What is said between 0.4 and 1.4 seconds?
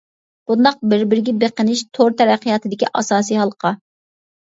بۇنداق بىر بىرىگە